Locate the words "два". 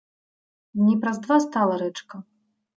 1.27-1.39